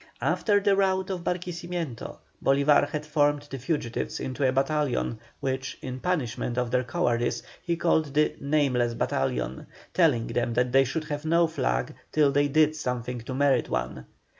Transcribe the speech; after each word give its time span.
After 0.23 0.59
the 0.59 0.75
rout 0.75 1.11
of 1.11 1.23
Barquisimeto, 1.23 2.17
Bolívar 2.43 2.89
had 2.89 3.05
formed 3.05 3.43
the 3.51 3.59
fugitives 3.59 4.19
into 4.19 4.43
a 4.43 4.51
battalion, 4.51 5.19
which, 5.41 5.77
in 5.79 5.99
punishment 5.99 6.57
of 6.57 6.71
their 6.71 6.83
cowardice, 6.83 7.43
he 7.61 7.75
called 7.75 8.15
the 8.15 8.33
"Nameless 8.39 8.95
Battalion," 8.95 9.67
telling 9.93 10.25
them 10.25 10.55
that 10.55 10.71
they 10.71 10.85
should 10.85 11.03
have 11.03 11.23
no 11.23 11.45
flag 11.45 11.93
till 12.11 12.31
they 12.31 12.47
did 12.47 12.75
something 12.75 13.19
to 13.21 13.35
merit 13.35 13.69
one. 13.69 14.07